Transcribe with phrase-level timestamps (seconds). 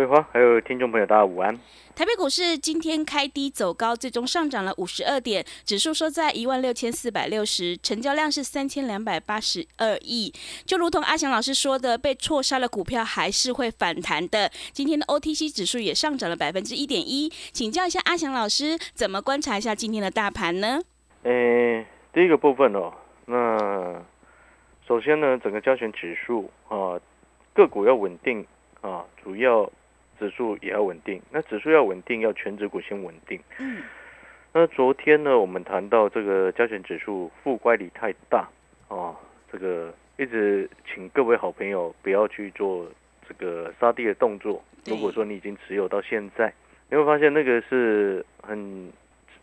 [0.00, 1.54] 桂花还有听众朋友大家午安。
[1.94, 10.32] 台北股市今天开低走高，最终上涨了五十二点，指数收在一万六千四百六十，成交量是三千两百八十二亿。
[10.64, 14.50] 就如同阿翔老师说的，被错杀的股票还是会反弹的。
[14.72, 20.80] 今天的 OTC 指数也上涨了百分之一点一，请教一下阿翔老师，怎么观察一下今天的大盘呢？
[21.24, 22.90] 诶，第一个部分哦，
[23.26, 24.02] 那
[24.88, 26.98] 首先呢，整个交权指数啊，
[27.52, 28.46] 个股要稳定
[28.80, 29.70] 啊，主要。
[30.20, 33.40] 指数也要稳定，那指数要稳定，要全指股先稳定。
[33.58, 33.82] 嗯，
[34.52, 38.46] 那昨天呢，我们谈到这个加权指数负乖离太大
[38.88, 39.16] 啊，
[39.50, 42.86] 这个一直请各位好朋友不要去做
[43.26, 44.62] 这个杀跌的动作。
[44.84, 46.52] 如果说你已经持有到现在，
[46.90, 48.92] 你会发现那个是很，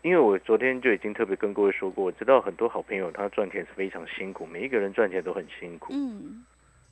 [0.02, 5.92] 因为我昨天就已经特别跟各位说过，我知道很多好朋友他赚钱是非常辛苦，每一个人赚钱都很辛苦。
[5.92, 6.44] 嗯，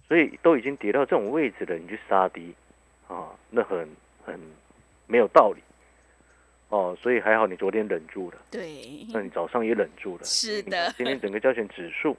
[0.08, 2.52] 所以都已经跌到这种位置了，你去杀低。
[3.08, 3.88] 啊，那很
[4.24, 4.38] 很
[5.06, 5.62] 没有道理
[6.68, 8.38] 哦，所以还好你昨天忍住了。
[8.50, 10.24] 对，那你早上也忍住了。
[10.24, 10.92] 是的。
[10.96, 12.16] 今天整个交权指数，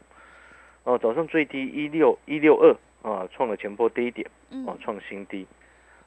[0.83, 2.73] 哦，早上最低一六一六二
[3.09, 4.29] 啊，创了前波低点，
[4.65, 5.45] 啊，创新低，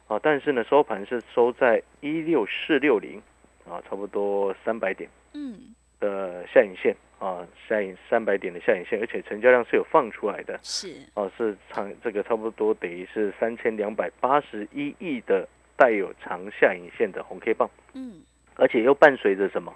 [0.08, 3.20] 啊，但是呢，收盘是收在一六四六零，
[3.69, 6.97] 啊，差不多三百点，嗯，的下影线。
[7.21, 18.23] 啊，下影三百点的下影线，而且成交量是有放出来的，是哦，是长这个差不多等于是三千两百八十一亿的带有长下影线的红 K 棒，嗯，
[18.55, 19.70] 而且又伴随着什么？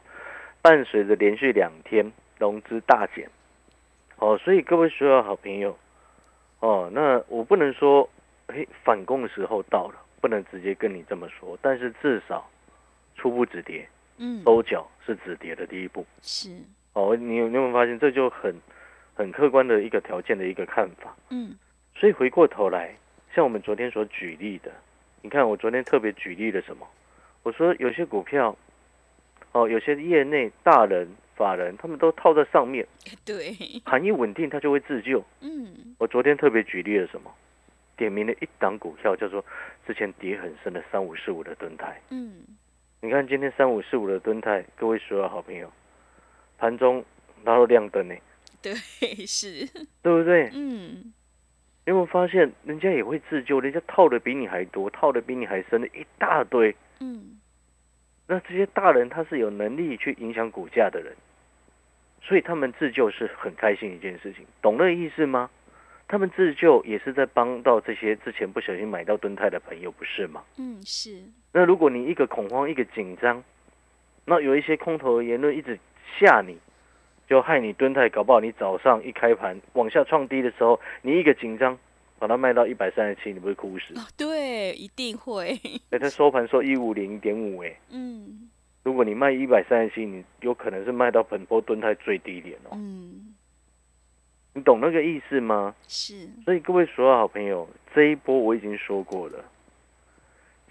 [0.62, 3.28] 伴随着连续两天融资大减，
[4.16, 5.78] 哦，所以各位所有好朋友，
[6.60, 8.08] 哦，那我不能说，
[8.46, 12.50] 哎，反攻的时候到了，不能直接跟你这么说，但是至少
[13.14, 16.48] 初步止跌，嗯，收脚是止跌的第一步，是。
[16.94, 18.54] 哦，你有你有没有发现，这就很
[19.14, 21.14] 很客观的一个条件的一个看法。
[21.30, 21.54] 嗯，
[21.94, 22.94] 所以回过头来，
[23.34, 24.70] 像我们昨天所举例的，
[25.22, 26.86] 你看我昨天特别举例了什么？
[27.42, 28.56] 我说有些股票，
[29.52, 31.06] 哦，有些业内大人、
[31.36, 32.86] 法人，他们都套在上面。
[33.26, 33.54] 对，
[33.84, 35.22] 盘一稳定，它就会自救。
[35.40, 37.30] 嗯，我昨天特别举例了什么？
[37.96, 39.44] 点名了一档股票，叫做
[39.86, 42.00] 之前跌很深的三五四五的吨泰。
[42.10, 42.42] 嗯，
[43.00, 45.70] 你看今天三五四五的吨泰，各位所有好朋友。
[46.58, 47.04] 盘中
[47.44, 48.14] 然后亮灯呢？
[48.62, 48.74] 对，
[49.26, 49.66] 是，
[50.02, 50.50] 对不对？
[50.54, 51.12] 嗯，
[51.84, 53.60] 有没有发现人家也会自救？
[53.60, 56.74] 人家套的比你还多，套的比你还深的一大堆。
[57.00, 57.38] 嗯，
[58.26, 61.14] 那这些大人他是有能力去影响股价的人，
[62.22, 65.50] 所以他们自救是很开心一件事情，懂那意思吗？
[66.06, 70.44] 他们自救也是在帮到这些之前不小心买到蹲泰的朋友，不是吗？
[70.58, 71.22] 嗯，是。
[71.52, 73.42] 那如果你一个恐慌，一个紧张，
[74.24, 75.78] 那有一些空头的言论一直。
[76.16, 76.56] 吓你，
[77.26, 81.76] 就害你蹲太，搞不好你早上一开盘往下创低的时候，你一个紧张，
[82.20, 83.94] 把它卖到一百三十七，你不会哭死？
[84.16, 85.60] 对，一定会。
[85.90, 88.48] 哎，它收盘收一五零点五，哎，嗯，
[88.84, 92.70] 如果你卖一百三十七，你有可能是卖到本波蹲太最低点哦。
[92.74, 93.34] 嗯，
[94.52, 95.74] 你懂那个意思吗？
[95.88, 96.28] 是。
[96.44, 99.44] 所以各位所有好朋友，这一波我已经说过了，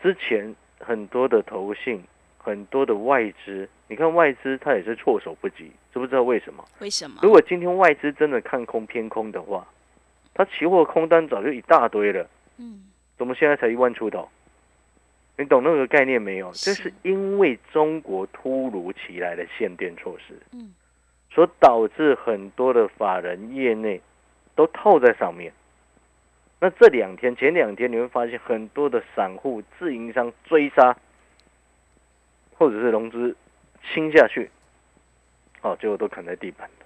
[0.01, 2.01] 之前很多的投信。
[2.43, 6.63] 很多的外资，你看外资它也是措手不及，知不知道为什么？
[6.79, 7.21] 为什么？
[7.23, 9.65] 如果今天外资真的看空偏空的话，
[10.33, 12.27] 它期货空单早就一大堆了。
[12.57, 12.83] 嗯，
[13.17, 14.27] 怎么现在才一万出头？
[15.37, 16.51] 你懂那个概念没有？
[16.51, 20.73] 这是因为中国突如其来的限电措施，嗯，
[21.31, 24.01] 所导致很多的法人业内
[24.53, 25.53] 都套在上面。
[26.59, 30.93] 那这两天前两天你会发现很多的散户自营商追杀。
[32.63, 33.35] 或者是融资
[33.91, 34.49] 清下去，
[35.61, 36.65] 哦，结果都砍在地板。
[36.79, 36.85] 了，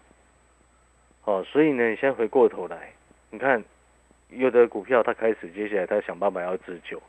[1.25, 2.91] 哦，所以呢，你现在回过头来，
[3.29, 3.63] 你看
[4.29, 6.99] 有的股票它开始接下来它想办法要自救，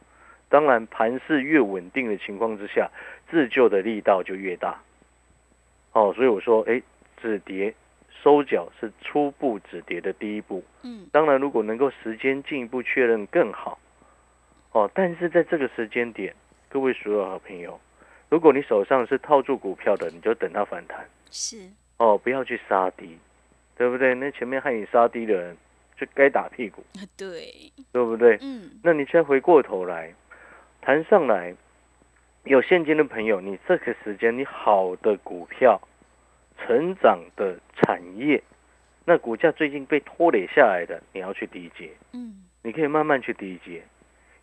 [0.50, 2.90] 当然盘势越稳定的情况之下，
[3.30, 4.78] 自救的力道就越大，
[5.92, 6.82] 哦，所以我说，哎，
[7.22, 7.74] 止跌
[8.22, 13.78] 收脚是初步止跌的第一步，嗯，当然如果能够时间进一步确认更好，
[14.72, 16.34] 哦，但是在这个时间点，
[16.68, 17.80] 各位所有好朋友。
[18.28, 21.06] 如果你手上是套住股票的，你就等它反弹。
[21.30, 21.58] 是。
[21.98, 23.18] 哦，不要去杀低，
[23.76, 24.14] 对不对？
[24.14, 25.56] 那前面害你杀低的人
[25.96, 26.84] 就该打屁股，
[27.16, 28.38] 对，对不对？
[28.40, 30.14] 嗯，那你再回过头来
[30.80, 31.52] 谈上来，
[32.44, 35.80] 有现金的朋友，你这个时间你好的股票、
[36.58, 38.40] 成长的产业，
[39.04, 43.82] 那股价最近被拖累下来的，你要去低接，嗯，你可以慢慢去低接，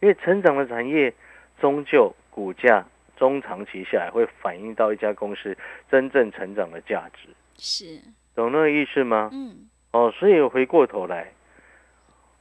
[0.01, 1.13] 因为成长的产业
[1.61, 2.85] 终究股价
[3.15, 5.57] 中长期下来会反映到一家公司
[5.89, 8.01] 真正成长的价值，是，
[8.35, 9.29] 懂那个意思吗？
[9.33, 11.31] 嗯，哦，所以回过头来，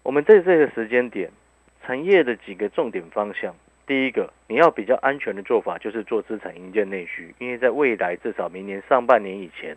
[0.03, 1.31] 我们在这个时间点，
[1.85, 3.55] 产业的几个重点方向，
[3.87, 9.77] 第一个，你要比较安全的做法就是做资产硬件内需，因为在未来至少明年上半年以前，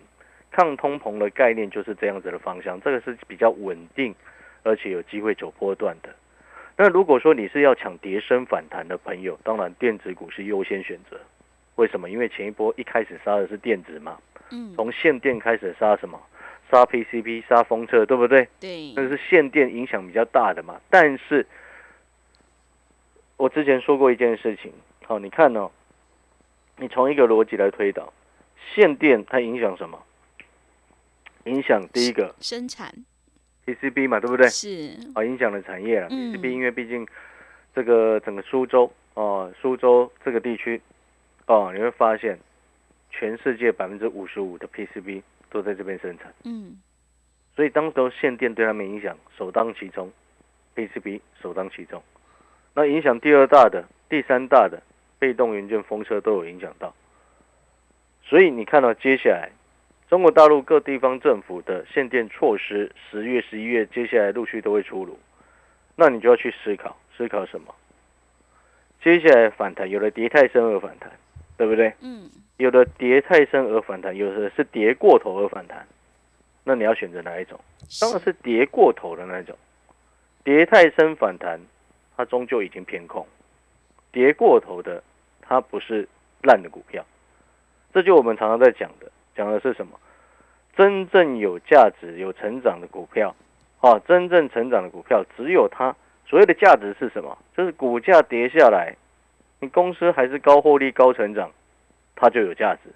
[0.51, 4.15] 抗通膨的概念就是这样子的方向，这个是比较稳定，
[4.63, 6.09] 而且有机会走波段的。
[6.77, 11.19] 那如果说你是要抢跌升反弹的朋友，当然电子股是优先选择。
[11.75, 12.09] 为什么？
[12.09, 14.18] 因为前一波一开始杀的是电子嘛，
[14.51, 16.21] 嗯，从限电开始杀什么？
[16.71, 18.47] 杀 PCB、杀封测，对不对？
[18.59, 20.79] 对，那是限电影响比较大的嘛。
[20.89, 21.45] 但是，
[23.38, 24.71] 我之前说过一件事情，
[25.06, 25.71] 好，你看哦，
[26.75, 28.12] 你从一个逻辑来推导，
[28.75, 30.03] 限电它影响什么？
[31.45, 32.94] 影响第一个生产
[33.67, 34.47] PCB 嘛，对不对？
[34.47, 36.07] 是，啊，影响了产业了。
[36.09, 37.05] 嗯 PCB 因为毕竟
[37.75, 40.81] 这个整个苏州哦，苏州这个地区
[41.47, 42.39] 哦，你会发现
[43.11, 46.33] 全世界百分之五十五的 PCB 都在这边生产。
[46.45, 46.77] 嗯，
[47.55, 50.09] 所以当时候限电对他们影响首当其冲
[50.75, 52.01] ，PCB 首当其冲。
[52.73, 54.81] 那影响第二大的、第三大的
[55.19, 56.93] 被动元件、风车都有影响到。
[58.23, 59.49] 所以你看到接下来
[60.09, 65.19] 中国大陆各地方政府的限电措施，十月、十一月接下来陆续都会出炉。
[65.98, 67.75] 那你就要去思考，思考什么？
[69.04, 71.12] 接下来反弹，有的跌太深而反弹，
[71.57, 71.94] 对不对？
[72.00, 75.86] 嗯，有的跌太深而反弹，有的是跌过头而反弹。
[76.63, 77.60] 那你要选择哪一种？
[78.00, 79.57] 当然是跌过头的那种。
[80.45, 81.60] 跌太深反弹，
[82.15, 83.25] 它终究已经偏空；
[84.13, 85.03] 跌过头的，
[85.42, 86.07] 它不是
[86.44, 87.06] 烂的股票。
[87.94, 90.00] 这就我们常常在讲的，讲的是什么？
[90.75, 93.36] 真正有价值、有成长的股票，
[93.80, 95.95] 啊，真正成长的股票，只有它
[96.25, 97.38] 所谓的价值是什么？
[97.56, 98.95] 就是股价跌下来，
[99.60, 101.51] 你公司还是高获利、高成长，
[102.16, 102.89] 它就有价值。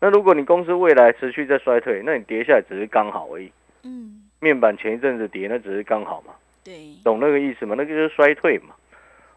[0.00, 3.50] 那如果你公司未来持续在衰退，那你跌下来只是刚好而已。
[3.82, 6.34] 嗯，面板前一阵子跌，那只是刚好嘛，
[6.64, 7.74] 对，懂那个意思吗？
[7.78, 8.74] 那个就是衰退嘛。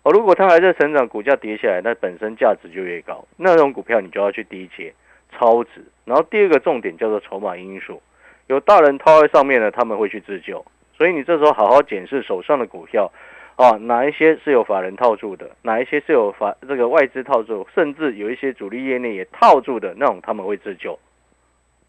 [0.01, 4.93] 哦，如果它还在成长，股价跌下来，那本身价值就越高，那种股票你就要去低接
[5.31, 5.83] 超值。
[6.05, 8.01] 然后第二个重点叫做筹码因素，
[8.47, 10.65] 有大人套在上面的，他们会去自救。
[10.97, 13.11] 所以你这时候好好检视手上的股票，
[13.55, 20.97] 啊，哪一些是有法人套住的，哪一些是有法这个外资套住，甚至有一些主力业内也套住的那种，他们会自救。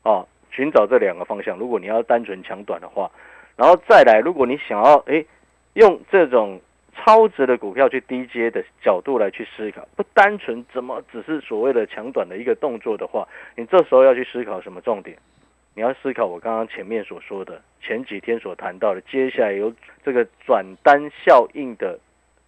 [0.02, 1.58] 啊，寻找这两个方向。
[1.58, 3.10] 如果你要单纯抢短的话，
[3.56, 5.26] 然后再来，如果你想要诶
[5.74, 6.60] 用这种
[7.02, 13.26] 超值的股票去低阶的角度来去思考，不单纯怎么只是所谓的抢短的一个动作的话，
[13.56, 15.16] 你这时候要去思考什么重点？
[15.74, 19.72] 你要思考我刚刚前面所说的，前几天所谈到的，接下来有
[20.04, 21.98] 这个转单效应的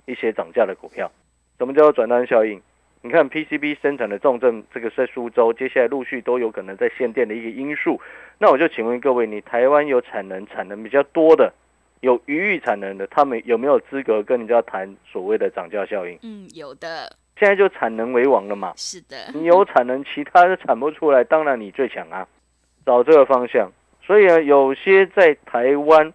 [0.04, 1.10] 一些涨价的股票。
[1.58, 2.60] 什么叫做转单效应？
[3.00, 8.00] 你看 PCB 生产的重镇，这个在苏州，接下来陆续都有可能在限电的一个因素。
[8.38, 11.53] 那我就请问各位，你台湾有产能产能比较多的，
[12.03, 16.19] 有余裕产能的，他们有没有资格跟人家谈所谓的涨价效应？
[16.23, 18.73] 嗯，有的，现在就产能为王了嘛。
[18.77, 22.27] 是的，你有产能，其他的产不出来，当然你最强啊。
[22.85, 23.71] 找这个方向，
[24.05, 26.13] 所以啊，有些在台湾，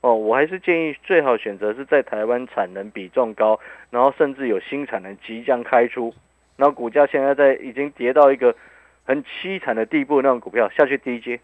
[0.00, 3.58] 哦，我还是建议最好选择是在台湾产能比重高，
[3.90, 6.14] 然后甚至有新产能即将开出，
[6.56, 8.54] 然后股价现在在已经跌到一个
[9.04, 11.40] 很凄惨的地步那种股票下去低阶，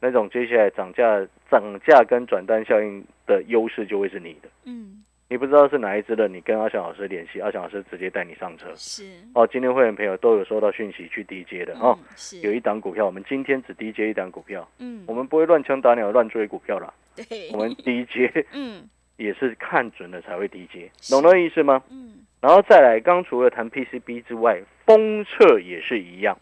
[0.00, 4.48] 那种接下来涨价、涨价跟转单效应的优势就会是你的。
[4.64, 8.66] 嗯，你不知道是哪一只的，你跟阿翔老师联系，阿翔老师直接带你上车。
[8.76, 11.98] 是，哦，今天会员朋友都有收到讯息去低接的哦。
[12.00, 16.92] 嗯，是，有一档股票，我们今天只低接一档股票，嗯我，们不会乱枪打鸟、乱追股票啦。
[17.16, 21.82] 对，我们 低接嗯也是看准了才会低接，懂那意思吗？
[21.90, 26.36] 嗯，然后再来，刚除了谈 PCB 之外，封测也是一样。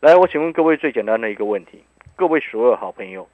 [0.00, 1.82] 来，我请问各位最简单的一个问题，
[2.16, 3.28] 各位所有好朋友，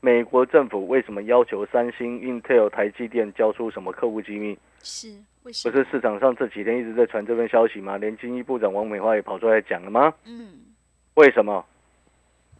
[0.00, 4.58] 美国政府为什么要求三星、Intel、台积电交出什么客户机密？
[4.82, 5.08] 是，
[5.42, 5.72] 为什么？
[5.72, 7.98] 不是市场上这几天一直在传这份消息吗？
[7.98, 10.12] 连经济部长王美花也跑出来讲了吗？
[10.24, 10.74] 嗯
[11.16, 11.64] 为什么？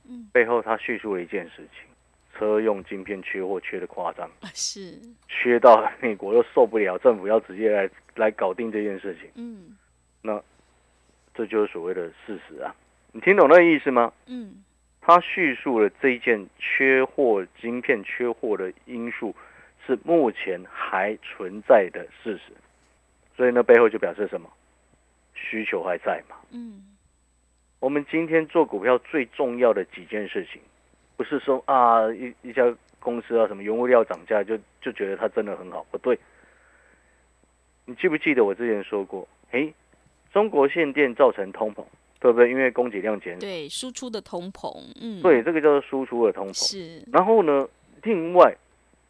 [0.06, 1.88] 嗯，背后他叙述了一件事情：
[2.34, 9.30] 车用晶片缺货缺的夸张，啊是，缺到美国都受不了，政府要直接来来搞定这件事情。
[9.34, 9.76] 嗯
[10.20, 10.38] 那
[11.34, 12.74] 这就是所谓的事实啊。
[13.12, 14.12] 你听懂那个意思吗？
[14.26, 14.62] 嗯，
[15.06, 19.32] 他叙述了这一件缺货晶片缺货的因素
[19.86, 22.52] 是目前还存在的事实，
[23.36, 24.50] 所以那背后就表示什么？
[25.32, 26.34] 需求还在嘛？
[26.50, 26.82] 嗯，
[27.78, 30.60] 我们今天做股票最重要的几件事情，
[31.16, 32.64] 不是说啊一一家
[32.98, 36.18] 公司啊什么原物料涨价就就觉得它真的很好，不对。
[37.84, 39.28] 你记不记得我之前说过？
[39.52, 39.72] 诶，
[40.32, 41.84] 中国限电造成通膨，
[42.18, 42.50] 对不对？
[42.50, 46.52] 因为供给量减少，对，输出的通膨，嗯，对，这个叫做输出的通膨。
[46.54, 47.66] 是，然后呢，
[48.02, 48.54] 另外，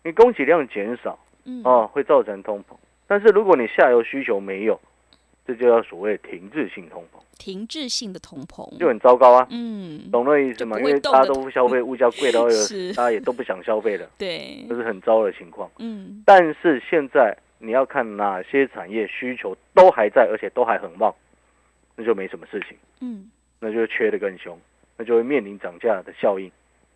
[0.04, 2.74] 你供给量减少嗯，哦，会造成通膨。
[3.06, 4.80] 但是如果你下游需求没有，
[5.46, 9.46] 这就叫所谓停滞性通膨，停滞性的通膨，就很糟糕啊。
[9.50, 10.76] 嗯，懂那意思吗？
[10.78, 15.70] 因为大家都不消费，物价贵到 是大家也都不想消费了，对这，是很糟的情况。
[15.78, 21.14] 嗯，但是现在你要看哪些产业需求都还在，而且都还很旺，
[21.96, 24.56] 那就没什么事情，嗯，那就缺的更凶，
[24.96, 26.50] 那就会面临涨价的效应。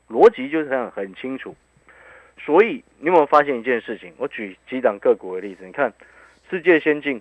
[0.08, 1.56] 逻辑就是这样，很清楚。
[2.38, 4.12] 所以你有没有发现一件事情？
[4.16, 5.92] 我举几档个股的例子，你看
[6.48, 7.20] 世界先进，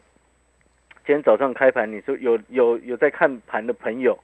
[1.05, 4.17] 今天早上开盘，你说有有有在看盘的朋友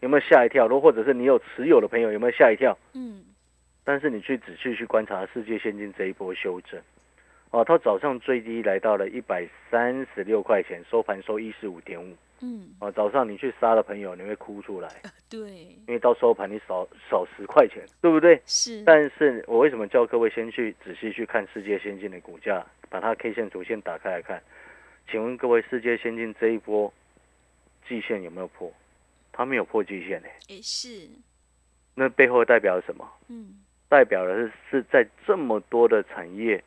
[0.00, 0.66] 有没有吓一跳？
[0.66, 2.76] 如或者是你有持有的朋友有没有吓一跳？
[2.94, 3.24] 嗯，
[3.84, 6.80] 但是你去仔细去观察世界先进这一波修正，
[7.50, 14.88] 哦，它早上最低来到了一百三十六块钱，收盘收一四五点五，嗯，哦，早上你去杀的朋友你会哭出来，
[15.28, 15.50] 对，
[15.86, 18.40] 因为到收盘你少少十块钱，对不对？
[18.46, 24.40] 是，但是我为什么叫各位先去仔细去看世界先进的股价，把它 K 线图先打开来看？
[25.10, 26.92] 请问各位，世界先进这一波
[27.88, 28.72] 季线有没有破？
[29.32, 31.08] 它没有破季线呢、也是，
[31.94, 33.08] 那背后代表了什么？
[33.28, 33.54] 嗯，
[33.88, 36.62] 代表的是是在这么多的产业、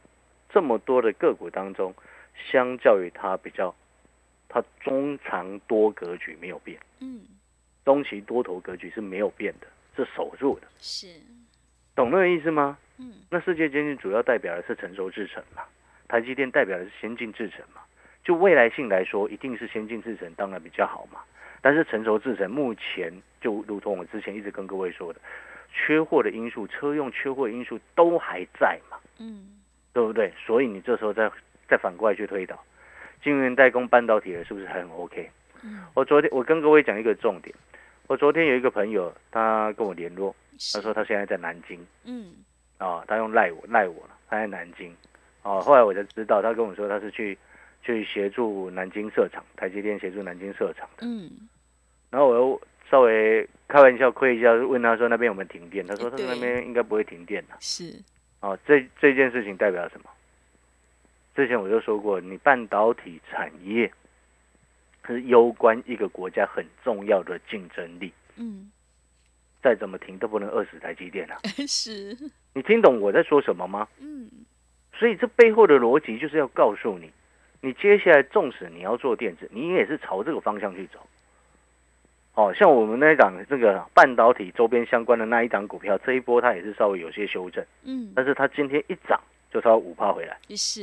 [0.54, 1.94] 这么多的个股当中，
[2.36, 3.74] 相较于它比较，
[4.48, 7.22] 它中长多格局没有变，嗯，
[7.84, 11.08] 中期多头格局是没有变的，是守住的，是，
[11.96, 12.78] 懂那个意思吗？
[13.00, 15.64] 嗯，那世界先进主要代表的是成熟制程嘛，
[16.08, 17.82] 台积电代表的是先进制程嘛，
[18.24, 21.20] 就未来性来说，一定是先进制程当然比较好嘛。
[21.62, 25.20] 但是成熟制程目前就如同我之前一直跟各位说的，
[25.74, 29.63] 缺货的因素、车用缺货的因素都还在嘛，嗯，
[29.94, 30.34] 对不对？
[30.46, 31.32] 所以你这时候再
[31.70, 32.62] 再反过来去推导，
[33.24, 35.30] 晶圆代工半导体的是不是还很 OK？
[35.62, 37.56] 嗯，我昨天我跟各位讲一个重点，
[38.08, 40.36] 我昨天有一个朋友他跟我联络，
[40.74, 41.80] 他说他现在在南京。
[42.04, 42.34] 嗯，
[42.78, 44.94] 啊、他用赖我赖我了，他在南京，
[45.44, 47.38] 哦、后来我才知道，他跟我说他是去
[47.82, 51.30] 去协助南京设厂，台积电协助南京设厂的，嗯，
[52.10, 57.94] 然后我又稍微开玩笑亏一下，问他说那边有没有停电，他说他对那边应该不会停电的，是，
[58.44, 60.10] 哦，这这件事情代表什么？
[61.34, 63.90] 之前我就说过，你半导体产业
[65.08, 68.70] 是攸关一个国家很重要的竞争力，嗯，
[69.62, 71.40] 再怎么停都不能饿死台积电啊！
[71.66, 72.16] 是，
[72.54, 73.88] 你听懂我在说什么吗？
[74.00, 74.30] 嗯，
[74.94, 77.10] 所以这背后的逻辑就是要告诉你，
[77.62, 81.00] 你接下来纵使你要做电子，你也是朝这个方向去走。
[82.36, 89.22] 哦，像我们那一档这个半导体周边相关的那一档股票，这一波它也是稍微有些修正，嗯，但是它今天一涨
[89.52, 90.82] 就超五趴回来，是，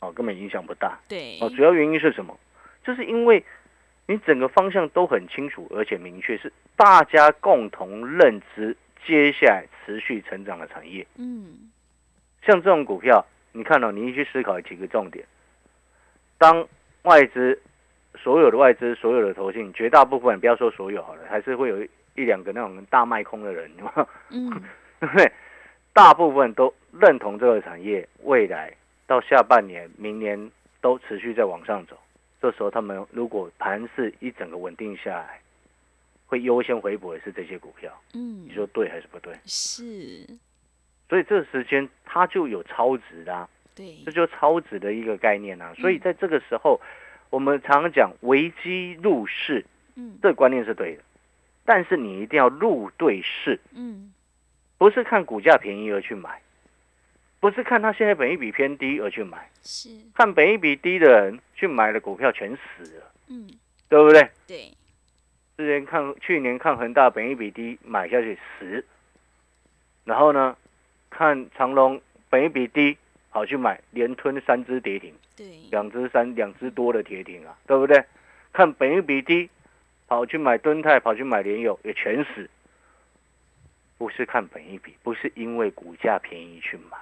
[0.00, 0.96] 哦，根本影响不大。
[1.08, 2.38] 对，哦，主要原因是什么？
[2.84, 3.44] 就是因为
[4.06, 11.04] 你整个方向都很清楚，而且明确，是大家共同认知接下来持续成长的产业。
[11.16, 11.70] 嗯，
[12.46, 15.26] 像这种股票，你看到、你去思考几个重点。
[16.38, 16.68] 当
[17.02, 17.60] 外资
[18.16, 23.70] 所有的外资、所有的投信，绝大部分不要说所有好了，还是会有一一两个那种大卖空的人，
[25.00, 25.30] 对不 对？
[25.92, 28.72] 大部分都认同这个产业未来
[29.06, 31.96] 到下半年、明年都持续在往上走。
[32.40, 35.40] 这时候，他们如果盘势一整个稳定下来，
[36.26, 37.90] 会优先回补的是这些股票。
[38.12, 39.32] 嗯你，说对还是不对？
[39.44, 40.26] 是，
[41.08, 45.72] 所以这个时间它就有超值啦、对这，就超值的一个概念啊。
[45.74, 46.80] 所以嗯在这个时候，
[47.34, 51.02] 我们常常讲危机入市，嗯，这个观念是对的，
[51.64, 54.14] 但是你一定要入对市，嗯，
[54.78, 56.40] 不是看股价便宜而去买，
[57.40, 63.50] 不是看它现在本益比偏低而去买，是，看本益比低的人去买的股票全死了，嗯，
[63.88, 64.30] 对不对？
[64.46, 64.72] 对，
[65.56, 68.84] 之前看去年看恒大本益比低买下去死，
[70.04, 70.56] 然后呢，
[71.10, 72.00] 看长隆
[72.30, 72.96] 本益比低
[73.30, 75.12] 好去买，连吞三只跌停。
[75.36, 78.04] 对，两只三两只多的跌停啊，对不对？
[78.52, 79.50] 看本一比低，
[80.06, 82.48] 跑去买敦泰，跑去买联友，也全死。
[83.96, 86.98] 不是看本一比，不是因为股价便宜去买，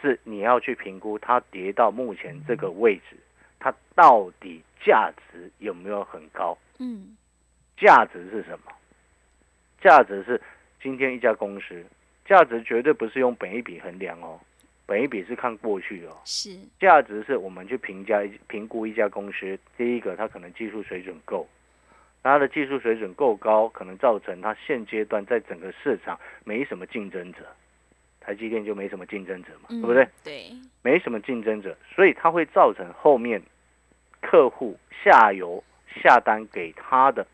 [0.00, 3.16] 是你要去评估它跌到目前这个位置，
[3.58, 6.56] 它到底价值有没有很高？
[6.78, 7.16] 嗯，
[7.76, 8.72] 价值是什么？
[9.80, 10.40] 价值是
[10.82, 11.84] 今天一家公司
[12.26, 14.38] 价值绝对不是用本一比衡量哦，
[14.90, 16.18] 本一比是看过去哦。
[16.24, 21.48] 是价值是我们去评价评估一家公司，第一个它可能技术水准够，
[22.24, 27.38] 它的技术水准够高，可能造成它现阶段在整个市场没什么竞争者。
[28.18, 30.08] 台积电就没什么竞争者嘛，对不对？
[30.24, 30.50] 对，
[30.82, 33.40] 没什么竞争者，所以它会造成后面
[34.20, 35.62] 客户下游
[36.02, 37.24] 下单给他的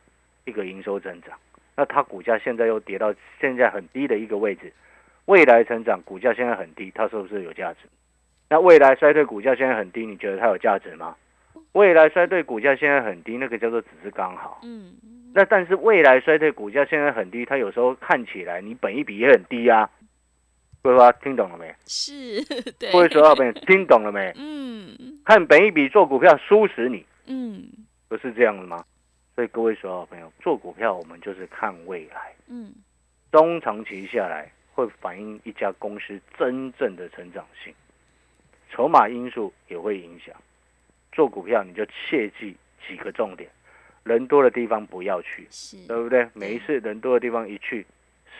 [0.44, 1.38] 一个营收增长。
[1.75, 4.70] 那它股价现在又跌到现在很低的一个位置，
[5.26, 7.88] 未来成长股价现在很低，它是不是有价值？
[8.49, 11.14] 那未来衰退股价现在很低，你觉得它有价值吗？
[11.73, 14.61] 未来衰退股价现在很低，那个叫做只是刚好。
[14.62, 14.95] 嗯，
[15.35, 19.90] 那但是未来衰退股价现在很低，它有时候看起来你本一比也很低啊。
[20.83, 21.75] 桂花听懂了没？
[21.87, 22.40] 是，
[22.78, 22.92] 对。
[22.92, 24.33] 各位所有朋友听懂了没？
[24.37, 24.97] 嗯。
[25.25, 27.64] 看本一笔做股票输死你，嗯，
[28.09, 28.85] 不是这样的吗？
[29.35, 32.73] 所以各位所有朋友做股票，我们就是看未来，嗯，
[33.33, 37.73] 中长期下来会反映一家公司真正的成长性，
[38.71, 40.37] 筹码因素也会影响。
[41.12, 42.54] 做股票你就切记
[42.87, 43.49] 几个重点：
[44.04, 46.28] 人多的地方不要去，是，对不对？
[46.35, 47.87] 每一次人多的地方一去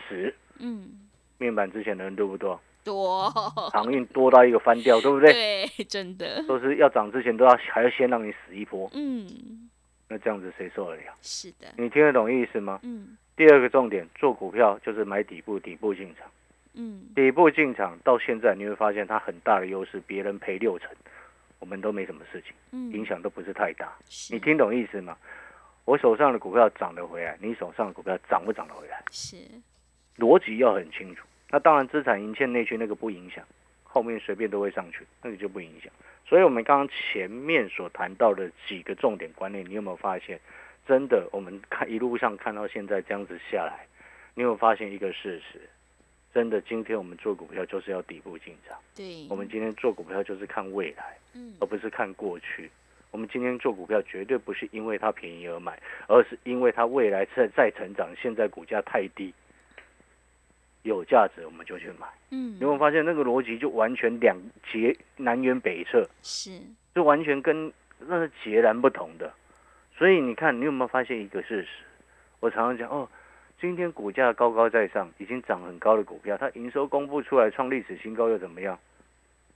[0.07, 1.07] 死，嗯。
[1.39, 2.59] 面板之前的人多不多？
[2.83, 3.29] 多，
[3.71, 5.33] 航运多到一个翻掉，对不对？
[5.33, 6.43] 对，真的。
[6.47, 8.87] 都是要涨之前都要还要先让你死一波。
[8.93, 9.69] 嗯。
[10.07, 11.15] 那这样子谁受得了？
[11.21, 11.67] 是的。
[11.77, 12.79] 你听得懂意思吗？
[12.83, 13.17] 嗯。
[13.37, 16.27] 第二个重点，做股票就是买底部，底部进场。
[16.73, 17.03] 嗯。
[17.15, 20.89] 底部进场到现在你会发现它很大的优势，别人赔六成，
[21.59, 23.93] 我们都没什么事情，影响都不是太大。
[24.31, 25.15] 你听懂意思吗？
[25.85, 29.01] 我手上的股票涨得回来，你手上的股票涨不涨得回来？
[29.11, 29.37] 是。
[30.17, 31.23] 逻辑要很清楚。
[31.51, 33.45] 那当然，资产盈欠内需那个不影响，
[33.83, 35.93] 后面随便都会上去，那个就不影响。
[36.25, 40.39] 所以，我们刚刚前面所谈到的几个重点观念，你有没有发现？
[40.87, 43.85] 真的，我们看一路上看到现在这样子下来，
[44.33, 45.59] 你有发现一个事实？
[46.33, 48.77] 真的，今天我们做股票就是要底部进场。
[48.95, 52.69] 对，我们今天做股票就是看未来，嗯，而不是看过去。
[53.11, 59.33] 我们今天做股票绝对不是因为它便宜而买，而是因为它未来在在成长，现在股价太低。
[60.83, 64.37] 有价值我们就去买，嗯，有没有发现那个逻辑就完全两
[64.71, 66.07] 截南辕北辙？
[66.21, 66.61] 是，
[66.95, 69.33] 就完全跟那是截然不同的。
[69.97, 71.67] 所以你看，你有没有发现一个事实？
[72.39, 73.09] 我常常讲哦，
[73.59, 78.77] 今天股价高高在上，已经涨很高的股票，它营收公布出来创历史新高又怎么样？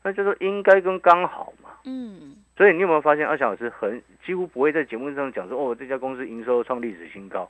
[0.03, 1.69] 那就说应该跟刚好嘛。
[1.85, 2.35] 嗯。
[2.57, 7.49] 所以你有没有发现阿翔老师很几乎不会在节目上讲说哦，这家公司营收创历史新高？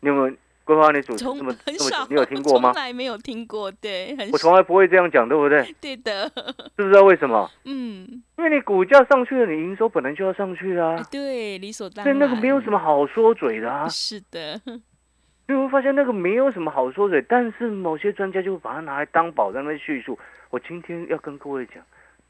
[0.00, 0.36] 你有没有？
[0.66, 2.72] 规划你主持这么这么久，你有听过吗？
[2.72, 5.72] 从来没有听过，对，我从来不会这样讲，对不对？
[5.80, 6.28] 对的，
[6.76, 7.48] 知不知道为什么？
[7.64, 11.00] 嗯，因为你股价上去了，你营收本来就要上去啊。
[11.08, 12.12] 对，理所当然。
[12.12, 13.88] 所以那个没有什么好说嘴的啊。
[13.88, 14.60] 是的，
[15.46, 20.18] 你会发现那个没有什么好说嘴，但是某些专家就会把它拿来当宝，在那叙述。
[20.50, 21.76] 我今天要跟各位讲，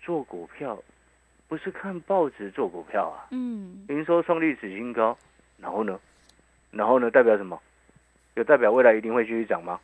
[0.03, 0.79] 做股票
[1.49, 3.25] 不是看报纸做股票啊。
[3.31, 3.87] 嗯。
[3.89, 5.17] 营收创历史新高，
[5.59, 5.99] 然后呢？
[6.71, 7.11] 然后呢？
[7.11, 7.59] 代表什么？
[8.37, 9.81] 有代表未来一定会继续涨吗？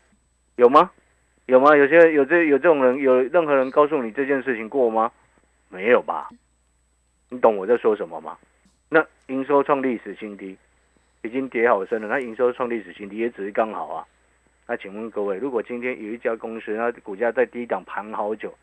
[0.57, 0.91] 有吗？
[1.47, 1.75] 有吗？
[1.75, 5.11] 有些有这有这种人，有任何人告诉你这件事情过吗？
[5.71, 6.29] 没有吧？
[7.31, 8.37] 你懂我在说什么吗？
[8.91, 10.55] 那营收创历史新低，
[11.23, 12.09] 已经跌好深了。
[12.09, 14.07] 那营收创历史新低也只是刚好啊。
[14.67, 18.55] 那请问各位，如果今天有一家公司，它股价在低档盘好久，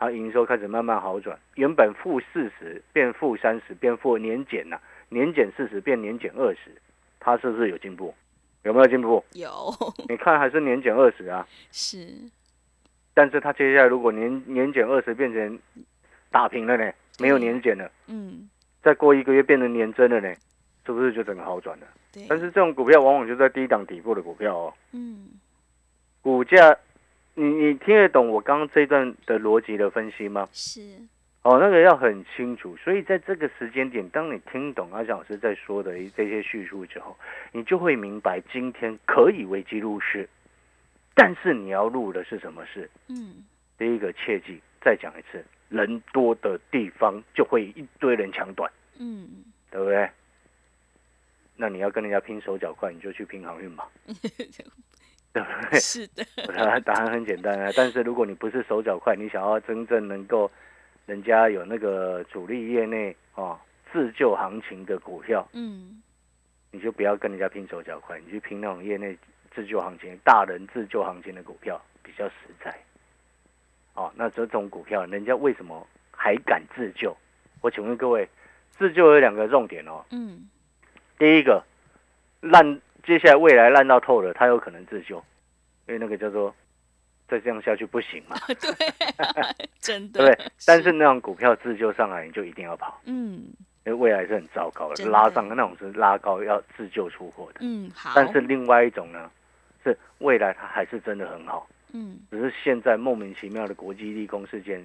[0.00, 6.72] 它营收开始慢慢好转，原本负四十变负三十，变负年减了，年减四十变年减二十，
[7.20, 8.12] 它是不是有进步？
[8.64, 9.24] 有没有进步？
[9.32, 9.72] 有，
[10.08, 11.46] 你看还是年减二十啊？
[11.72, 12.08] 是，
[13.14, 15.58] 但是它接下来如果年年减二十变成
[16.30, 16.92] 打平了呢？
[17.18, 18.48] 没有年减了，嗯，
[18.82, 20.32] 再过一个月变成年增了呢？
[20.86, 21.86] 是不是就整个好转了？
[22.12, 22.24] 对。
[22.28, 24.74] 但是这种股票往往就在低档底部的股票哦。
[24.92, 25.28] 嗯。
[26.22, 26.76] 股价，
[27.34, 30.48] 你你听得懂我刚刚这段的逻辑的分析吗？
[30.52, 30.80] 是。
[31.48, 37.16] 哦，那个要很清楚，所以在这个时间点，当你听懂阿翔老师在说的这些叙述之后，
[37.52, 40.28] 你就会明白今天可以危机入市，
[41.14, 42.90] 但是你要入的是什么事？
[43.08, 43.46] 嗯，
[43.78, 49.26] 第一个切记，再讲一次，人多的地方就会一堆人抢短，嗯，
[49.70, 50.06] 对不对？
[51.56, 53.88] 那你要跟人家拼手脚快，你就去拼航运吧，
[55.32, 55.80] 对不对？
[55.80, 56.22] 是的，
[56.84, 60.50] 答案很简单啊，但是如果你不是手脚快，你想要真正能够。
[61.08, 63.58] 人家有那个主力业内啊
[63.90, 66.02] 自救行情的股票，嗯，
[66.70, 69.16] 你就不要跟人家拼手脚快，你去拼那种业内
[69.54, 72.78] 自救行情、大人自救行情的股票比较实在。
[73.94, 77.16] 哦，那这种股票，人家为什么还敢自救？
[77.62, 78.28] 我请问各位，
[78.70, 80.04] 自救有两个重点哦。
[80.10, 80.46] 嗯，
[81.18, 81.64] 第一个，
[82.42, 85.16] 烂接下来未来烂到透了，他有可能自救，
[85.86, 86.54] 因为那个叫做
[87.28, 88.56] 再这样下去不行嘛， 对，
[89.80, 90.38] 真的，对？
[90.66, 93.44] 但是那种股票自救上来，你就一定要跑，嗯，
[93.84, 95.10] 因为未来是很糟糕的，的。
[95.10, 97.60] 拉上那种是拉高要自救出货的。
[97.60, 99.30] 嗯，好，但是另外一种呢，
[99.84, 104.82] 是未来它还是真的很好，嗯，只是现在莫名其妙的国际利空事件，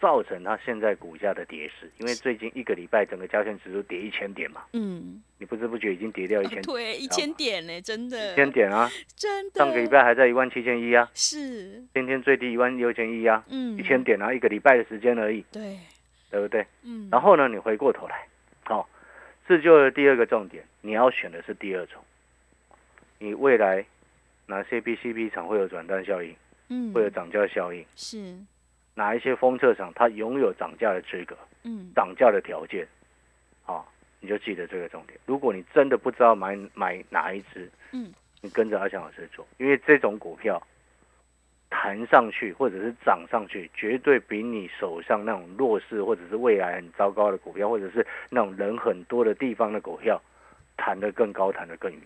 [0.00, 1.90] 造成它现在股价的跌势。
[1.98, 15.78] 因为最近一个礼拜整个加权指数跌一千点嘛，嗯，你不知不觉已经跌掉一千对，一千点呢，真的，一千点啊， 真的，上个礼拜还在一万七千一啊，是，今天最低一万六千一啊，嗯，一千点啊，一个礼拜的时间而已，对，
[16.30, 16.66] 对不对？
[16.82, 18.26] 嗯，然后呢，你回过头来，
[18.64, 18.88] 好、
[19.46, 22.02] 自救的第二个重点，你要选的是第二种，
[23.18, 23.84] 你未来
[24.46, 26.34] 哪些 B C B 厂会有转单效应，
[26.68, 28.34] 嗯，会有涨价效应，是，
[29.00, 32.86] 哪一些封测厂它拥有涨价的资格、嗯，涨价的条件，
[33.62, 35.18] 好、你就记得这个重点。
[35.24, 40.62] 如果你真的不知道买买哪一只，嗯，你跟着阿翔老师做，因为这种股票
[41.70, 50.20] 弹上去或者是涨上去，绝对比你手上那种弱势或者是未来很糟糕的股票，或者是那种人很多的地方的股票，
[50.76, 52.02] 弹得更高，弹得更远。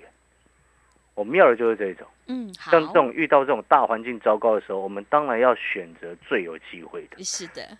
[1.14, 7.76] 我们要的就是这种，嗯，好，像这种遇到这种大环境糟糕的时候，我们当然要选择最有机会的，是的，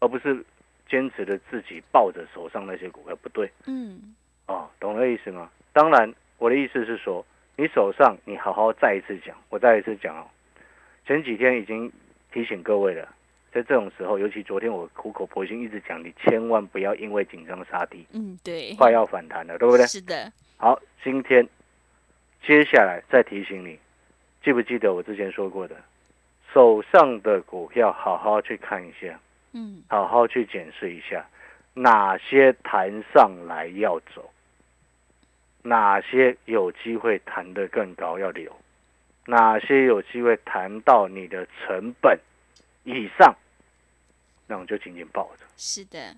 [0.00, 0.44] 而不是
[0.88, 4.14] 坚持的自己抱着手上那些股票，不对嗯，
[4.46, 5.50] 哦，懂了意思吗？
[5.72, 7.24] 当然，我的意思是说，
[7.56, 10.26] 你手上你好好再一次讲，我再一次讲哦，
[11.06, 11.90] 前几天已经
[12.32, 13.08] 提醒各位了，
[13.52, 19.86] 在这种时候，尤其昨天我苦口婆心一直讲，你千万不要因为紧张杀低，嗯，对，快要反弹了，对不对？
[19.86, 21.46] 是的，好，今天
[22.42, 23.78] 接下来再提醒你，
[24.42, 25.76] 记不记得我之前说过的，
[26.52, 29.20] 手上的股票好好去看一下，
[29.52, 31.28] 嗯，好好去检视一下，
[31.74, 34.30] 哪些弹上来要走，
[35.62, 38.50] 哪些有机会弹得更高要留，
[39.26, 42.18] 哪些有机会弹到你的成本
[42.84, 43.36] 以上，
[44.46, 46.16] 那我就紧紧抱着，是的，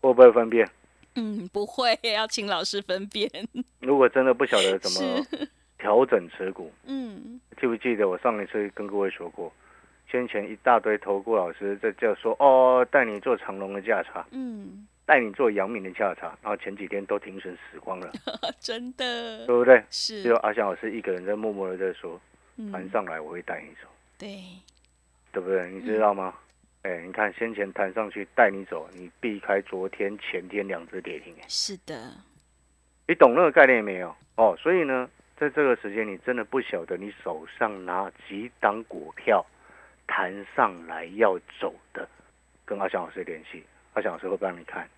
[0.00, 0.68] 会不会分辨？
[1.16, 3.28] 嗯，不会， 要请老师分辨，
[3.80, 5.24] 如果真的不晓得怎么，
[5.78, 9.52] 调整持股， 嗯，记不记得我上一次跟各位说过，
[10.10, 18.10] 先前一大堆投顾老师在叫说哦，带你做长隆的价差，嗯，带你做阳明的价差，然后前几天都停损死光了，
[18.60, 19.82] 真的对不对？
[19.90, 20.22] 是。
[20.22, 22.20] 只有阿翔老师一个人在默默的在说，
[22.70, 24.38] 盘嗯，上来我会带你走，对，
[25.32, 25.70] 对不对？
[25.70, 26.34] 你知道吗？
[26.82, 32.12] 哎、你看先前弹上去带你走，你避开昨天、前天两只跌停，哎，是的，
[33.06, 34.12] 你懂那个概念没有？
[34.34, 39.46] 哦，所以呢，在这个时间，你真的不晓得你手上哪几档股票
[40.08, 42.08] 弹上来要走的，
[42.64, 43.62] 跟阿翔老师联系，
[43.94, 44.88] 阿翔老师会帮你看。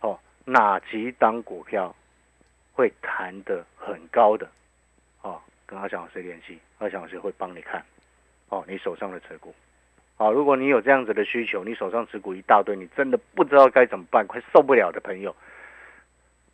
[0.00, 1.92] 哦，哪几档股票
[2.72, 4.48] 会弹得很高的？
[5.22, 7.84] 哦，跟阿翔老师联系，阿翔老师会帮你看。
[8.50, 9.52] 哦，你手上的持股。
[10.18, 15.32] 好，如果你有这样子的需求，你手上持股一大堆，你真的不知道该怎么办，快受不了的朋友，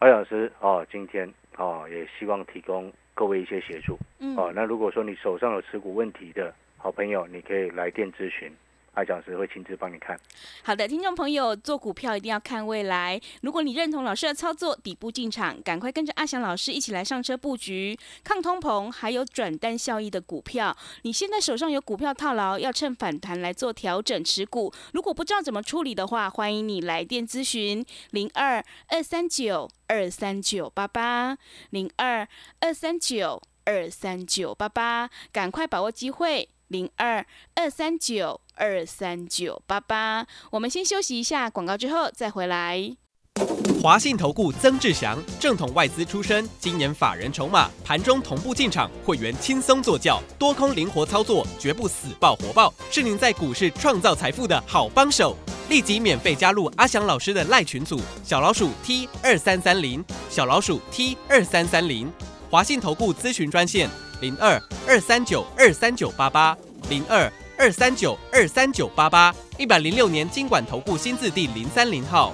[0.01, 4.53] 艾老师哦，今天哦也希望提供各位一些协助嗯，哦。
[4.55, 8.53] 那如果说你手上有持股问题的好朋友，你可以来电咨询，
[8.95, 10.19] 阿讲师会亲自帮你看。
[10.63, 13.21] 好的，听众朋友，做股票一定要看未来。
[13.43, 20.77] 如果你认同老师的操作，底部进场，赶快跟着阿翔老师一起来上车布局抗通膨还有转单效益的股票。
[21.03, 24.73] 你现在手上有股票套牢，要趁反弹来做调整持股。
[24.93, 31.37] 如果不知道怎么处理的话，欢迎你来电咨询零二二三九二三九八八
[31.71, 32.27] 零二
[32.61, 36.49] 二三九二三九八八，赶快把握机会。
[36.69, 37.25] 零二
[37.55, 40.27] 二三九二三九八八。
[40.51, 42.97] 我们先休息一下，广告之后再回来。
[43.83, 55.37] 华信投顾曾志祥，正统外资出身，今年法人筹码，盘中同步进场，会员轻松做教，多空灵活操作，绝不死爆活爆，是您在股市创造财富的好帮手。
[55.69, 62.11] 立即免费加入阿翔老师的赖群组，小老鼠 T 二三三零，小老鼠 T 二三三零，
[62.49, 63.91] 华信投顾咨询专线
[64.25, 64.59] 零二
[64.89, 66.57] 二三九二三九八八
[66.89, 72.33] 零二二三九二三九八八，一百零六年经管投顾新字第零三零号。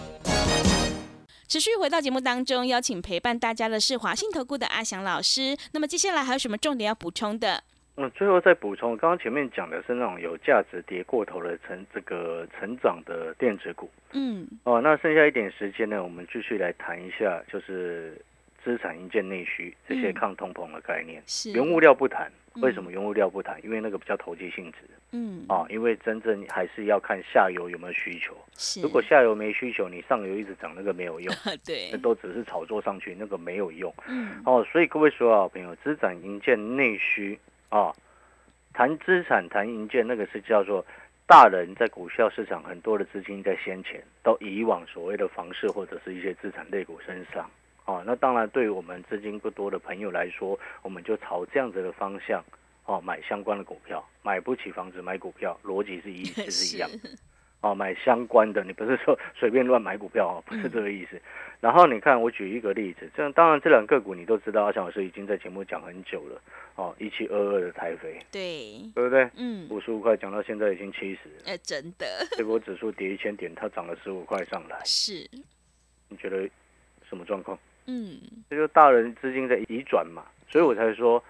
[1.48, 5.57] 持续回到节目当中，邀请陪伴大家的是华信投顾的阿翔老师。
[5.72, 7.61] 那么接下来还有什么重点要补充的？
[7.96, 14.81] 嗯，最后再补充，刚刚前面讲的是那种有价值跌过头的成这个成长的电子股嗯，哦。
[14.81, 18.16] 那剩下一点时间呢，我们继续来谈一下，就是
[18.64, 21.23] 资产营建内需这些嗯抗通膨的概念。
[21.27, 23.62] 是原物料不谈，为什么原物料不谈？
[23.64, 24.79] 因为那个比较投机性质。
[25.12, 28.37] 嗯，啊，因为真正还是要看下游有没有需求。
[28.57, 31.35] 是，如果下游没需求，你上游一直涨那个没有用，
[31.66, 33.92] 对那，都只是炒作上去，那个没有用。
[34.07, 37.38] 嗯，哦，所以各位所有好朋友，资产营建内需
[37.70, 37.92] 啊，
[38.73, 40.85] 谈资产谈营建，那个是叫做
[41.27, 47.51] 大人在股票市场很多的资金在先前都以往所谓的房市或者是一些资产类股身上。
[47.90, 52.40] 哦，那当然对于我们资金不多的朋友来说，我们就朝这样子的方向
[52.85, 57.11] 哦买相关的股票，买不起房子买股票，逻辑是一 致是一样的。
[57.62, 61.20] 哦，买相关的，你不是说随便乱买股票哦，不是这个意思。
[61.61, 66.40] 然后你看，我举一个例子，这样当然这两个股你都知道，阿强老师已经在节目讲很久了。
[66.76, 69.29] 哦，一七二二的台飞，对，对不对？
[69.37, 75.29] 嗯，五十五块讲到现在已经七十，哎，真的结果指数跌一千点，它涨了十五块上来， 是，
[76.09, 76.48] 你觉得
[77.07, 77.59] 什么状况？
[77.87, 81.23] 嗯，这就是大人资金在移转嘛，所以我才说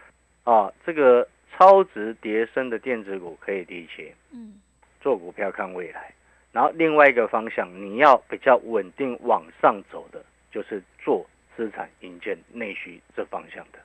[0.45, 4.55] 啊，这个超值叠升的电子股可以低切，嗯，
[5.01, 6.13] 做股票看未来。
[6.53, 11.25] 然后另外一个方向，你要比较稳定往上走的，就是做
[11.57, 13.79] 资产引荐内需这方向的。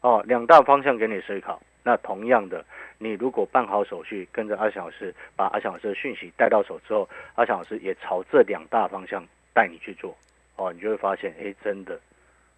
[0.00, 1.62] 哦，两大方向给你思考。
[1.84, 2.64] 那同样的，
[2.98, 10.16] 你如果办好手续，跟着阿翔老师把阿翔老师的讯息带到手之后，阿翔老师也朝这两大方向带你去做。
[10.62, 12.00] 哦，你就会发现，哎，真的，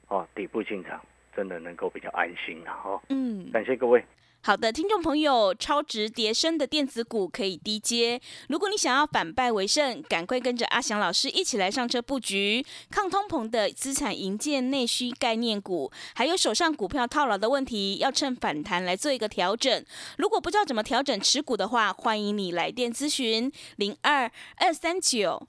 [0.09, 1.01] 哦，底部进场
[1.35, 2.77] 真的能够比较安心啊！
[2.85, 4.05] 哦，嗯，感谢各位。
[4.43, 8.21] 好的，听众朋友，超值叠升的电子股可以低接。
[8.51, 19.83] 如果你想要反败为胜，赶快跟着阿翔老师一起来上车布局抗通膨的资产营建内需概念股，还有手上股票套牢的问题，要趁反弹来做一个调整。
[20.19, 25.49] 如果不知道怎么调整持股的话，欢迎你来电咨询零二二三九